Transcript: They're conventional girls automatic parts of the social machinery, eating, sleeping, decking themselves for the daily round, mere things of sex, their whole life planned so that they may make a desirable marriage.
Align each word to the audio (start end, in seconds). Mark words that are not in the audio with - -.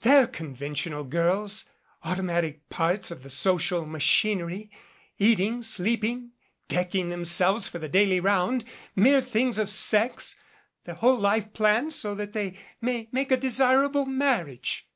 They're 0.00 0.26
conventional 0.26 1.04
girls 1.04 1.64
automatic 2.02 2.68
parts 2.70 3.12
of 3.12 3.22
the 3.22 3.30
social 3.30 3.86
machinery, 3.86 4.68
eating, 5.16 5.62
sleeping, 5.62 6.32
decking 6.66 7.08
themselves 7.08 7.68
for 7.68 7.78
the 7.78 7.88
daily 7.88 8.18
round, 8.18 8.64
mere 8.96 9.20
things 9.20 9.58
of 9.58 9.70
sex, 9.70 10.34
their 10.86 10.96
whole 10.96 11.20
life 11.20 11.52
planned 11.52 11.92
so 11.94 12.16
that 12.16 12.32
they 12.32 12.58
may 12.80 13.08
make 13.12 13.30
a 13.30 13.36
desirable 13.36 14.06
marriage. 14.06 14.88